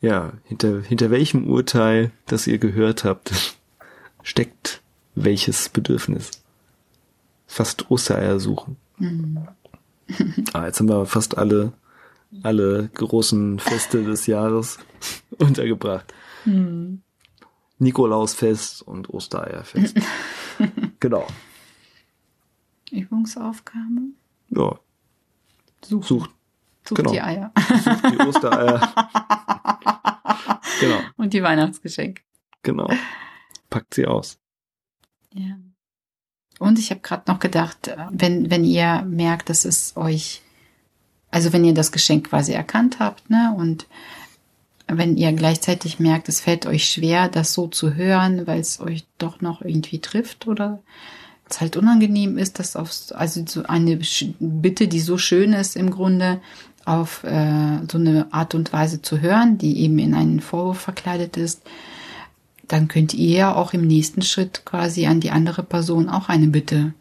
ja, 0.00 0.32
hinter, 0.44 0.80
hinter 0.82 1.10
welchem 1.10 1.48
Urteil, 1.48 2.10
das 2.26 2.46
ihr 2.46 2.58
gehört 2.58 3.04
habt, 3.04 3.32
steckt 4.22 4.82
welches 5.14 5.68
Bedürfnis? 5.68 6.30
Fast 7.46 7.90
Ostereier 7.90 8.38
suchen. 8.38 8.76
Ah, 10.52 10.66
jetzt 10.66 10.80
haben 10.80 10.88
wir 10.88 11.04
fast 11.06 11.36
alle, 11.36 11.72
alle 12.42 12.88
großen 12.94 13.58
Feste 13.58 14.04
des 14.04 14.26
Jahres 14.26 14.78
untergebracht. 15.38 16.14
Nikolausfest 17.80 18.82
und 18.82 19.10
Ostereierfest. 19.10 19.96
genau. 21.00 21.26
Übungsaufgabe. 22.90 24.10
Ja, 24.50 24.78
Such, 25.84 26.04
sucht, 26.04 26.30
Such 26.86 26.96
genau. 26.96 27.12
die 27.12 27.20
Eier. 27.22 27.52
sucht 27.82 28.12
die 28.12 28.18
Ostereier. 28.18 28.80
genau, 30.80 30.98
Und 31.16 31.32
die 31.32 31.42
Weihnachtsgeschenke. 31.42 32.22
genau. 32.62 32.88
Packt 33.70 33.94
sie 33.94 34.06
aus. 34.06 34.38
Ja. 35.32 35.56
Und 36.58 36.78
ich 36.78 36.90
habe 36.90 37.00
gerade 37.00 37.30
noch 37.30 37.38
gedacht, 37.38 37.88
äh, 37.88 37.96
wenn, 38.10 38.50
wenn 38.50 38.64
ihr 38.64 39.02
merkt, 39.02 39.48
dass 39.48 39.64
es 39.64 39.96
euch, 39.96 40.42
also 41.30 41.52
wenn 41.52 41.64
ihr 41.64 41.72
das 41.72 41.92
Geschenk 41.92 42.28
quasi 42.28 42.52
erkannt 42.52 42.98
habt, 42.98 43.30
ne, 43.30 43.54
und 43.56 43.86
wenn 44.92 45.16
ihr 45.16 45.32
gleichzeitig 45.32 45.98
merkt, 46.00 46.28
es 46.28 46.40
fällt 46.40 46.66
euch 46.66 46.86
schwer, 46.86 47.28
das 47.28 47.52
so 47.52 47.68
zu 47.68 47.94
hören, 47.94 48.46
weil 48.46 48.60
es 48.60 48.80
euch 48.80 49.04
doch 49.18 49.40
noch 49.40 49.62
irgendwie 49.62 50.00
trifft 50.00 50.46
oder 50.46 50.80
es 51.48 51.60
halt 51.60 51.76
unangenehm 51.76 52.38
ist, 52.38 52.58
das 52.58 52.76
auf 52.76 52.90
also 53.10 53.44
so 53.46 53.64
eine 53.64 53.98
Bitte, 54.38 54.88
die 54.88 55.00
so 55.00 55.18
schön 55.18 55.52
ist 55.52 55.76
im 55.76 55.90
Grunde, 55.90 56.40
auf 56.84 57.24
äh, 57.24 57.78
so 57.90 57.98
eine 57.98 58.32
Art 58.32 58.54
und 58.54 58.72
Weise 58.72 59.02
zu 59.02 59.20
hören, 59.20 59.58
die 59.58 59.80
eben 59.80 59.98
in 59.98 60.14
einen 60.14 60.40
Vorwurf 60.40 60.80
verkleidet 60.80 61.36
ist, 61.36 61.62
dann 62.66 62.88
könnt 62.88 63.14
ihr 63.14 63.56
auch 63.56 63.72
im 63.74 63.86
nächsten 63.86 64.22
Schritt 64.22 64.64
quasi 64.64 65.06
an 65.06 65.20
die 65.20 65.30
andere 65.30 65.62
Person 65.62 66.08
auch 66.08 66.28
eine 66.28 66.46
Bitte 66.46 66.94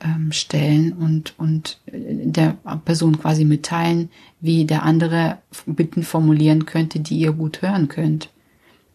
ähm, 0.00 0.32
stellen 0.32 0.92
und, 0.92 1.34
und 1.38 1.80
äh, 1.86 1.92
der 2.26 2.56
Person 2.84 3.18
quasi 3.18 3.44
mitteilen, 3.44 4.10
wie 4.40 4.64
der 4.64 4.82
andere 4.82 5.38
Bitten 5.66 6.02
formulieren 6.02 6.66
könnte, 6.66 7.00
die 7.00 7.18
ihr 7.18 7.32
gut 7.32 7.62
hören 7.62 7.88
könnt. 7.88 8.30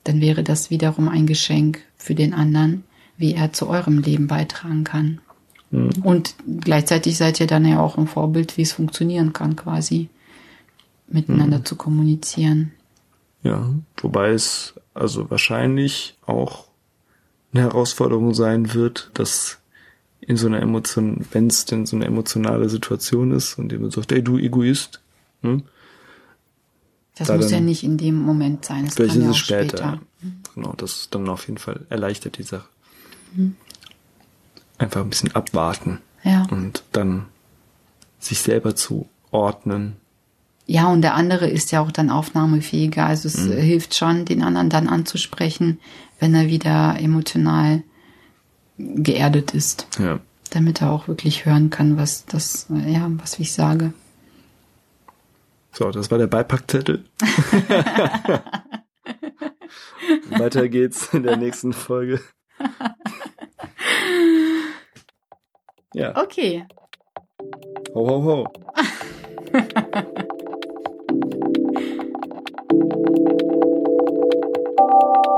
Dann 0.03 0.21
wäre 0.21 0.43
das 0.43 0.69
wiederum 0.69 1.07
ein 1.09 1.27
Geschenk 1.27 1.81
für 1.97 2.15
den 2.15 2.33
anderen, 2.33 2.83
wie 3.17 3.33
er 3.33 3.53
zu 3.53 3.67
eurem 3.67 3.99
Leben 3.99 4.27
beitragen 4.27 4.83
kann. 4.83 5.19
Und 6.03 6.35
gleichzeitig 6.61 7.17
seid 7.17 7.39
ihr 7.39 7.47
dann 7.47 7.65
ja 7.65 7.79
auch 7.79 7.97
ein 7.97 8.05
Vorbild, 8.05 8.57
wie 8.57 8.61
es 8.61 8.73
funktionieren 8.73 9.33
kann, 9.33 9.55
quasi 9.55 10.09
miteinander 11.07 11.65
zu 11.65 11.75
kommunizieren. 11.75 12.73
Ja, 13.41 13.73
wobei 13.97 14.29
es 14.29 14.75
also 14.93 15.31
wahrscheinlich 15.31 16.15
auch 16.27 16.67
eine 17.51 17.63
Herausforderung 17.63 18.35
sein 18.35 18.75
wird, 18.75 19.09
dass 19.15 19.59
in 20.27 20.37
so 20.37 20.47
einer 20.47 20.61
Emotion, 20.61 21.25
wenn 21.31 21.47
es 21.47 21.65
denn 21.65 21.85
so 21.85 21.95
eine 21.95 22.05
emotionale 22.05 22.69
Situation 22.69 23.31
ist 23.31 23.57
und 23.57 23.71
jemand 23.71 23.93
sagt, 23.93 24.11
ey 24.11 24.23
du 24.23 24.37
Egoist, 24.37 25.01
hm? 25.41 25.63
Das 27.15 27.27
Da 27.27 27.35
muss 27.35 27.51
ja 27.51 27.59
nicht 27.59 27.83
in 27.83 27.97
dem 27.97 28.15
Moment 28.21 28.65
sein. 28.65 28.85
Es 28.87 28.95
vielleicht 28.95 29.13
kann 29.13 29.21
ist 29.21 29.25
ja 29.25 29.29
es 29.31 29.35
auch 29.35 29.39
später. 29.39 29.77
später. 29.77 29.99
Genau, 30.55 30.73
das 30.77 31.09
dann 31.11 31.29
auf 31.29 31.47
jeden 31.47 31.59
Fall 31.59 31.85
erleichtert 31.89 32.37
die 32.39 32.43
Sache. 32.43 32.67
Mhm. 33.35 33.55
Einfach 34.79 35.01
ein 35.01 35.09
bisschen 35.09 35.35
abwarten 35.35 35.99
Ja. 36.23 36.47
und 36.49 36.83
dann 36.91 37.25
sich 38.19 38.39
selber 38.39 38.75
zu 38.75 39.07
ordnen. 39.31 39.97
Ja, 40.65 40.87
und 40.87 41.01
der 41.01 41.13
andere 41.13 41.47
ist 41.49 41.71
ja 41.71 41.81
auch 41.81 41.91
dann 41.91 42.09
aufnahmefähiger. 42.09 43.05
Also 43.05 43.27
es 43.27 43.45
äh, 43.47 43.61
hilft 43.61 43.93
schon, 43.95 44.25
den 44.25 44.41
anderen 44.41 44.69
dann 44.69 44.87
anzusprechen, 44.87 45.79
wenn 46.19 46.33
er 46.33 46.47
wieder 46.47 46.97
emotional 46.99 47.83
geerdet 48.77 49.53
ist. 49.53 49.87
Ja. 49.99 50.19
Damit 50.51 50.81
er 50.81 50.91
auch 50.91 51.07
wirklich 51.07 51.45
hören 51.45 51.69
kann, 51.69 51.97
was 51.97 52.25
das, 52.25 52.67
ja, 52.85 53.07
was 53.09 53.39
ich 53.39 53.53
sage. 53.53 53.93
So, 55.71 55.89
das 55.89 56.11
war 56.11 56.19
der 56.19 56.27
Beipackzettel. 56.27 57.05
Weiter 60.29 60.69
geht's 60.69 61.11
in 61.13 61.23
der 61.23 61.37
nächsten 61.37 61.73
Folge. 61.73 62.21
ja. 65.93 66.15
Okay. 66.15 66.65
Ho, 67.95 68.07
ho, 68.07 68.23
ho. 68.23 68.47
Thank 69.53 70.07
you. 75.27 75.32